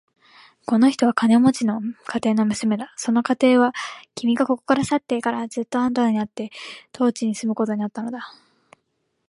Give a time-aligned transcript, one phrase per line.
[0.65, 2.91] この人は金持の家庭の娘だ。
[2.97, 3.73] その家庭は、
[4.15, 6.49] 君がここから去ってからずっとあとになって
[6.91, 8.33] 当地に住むことになったのだ。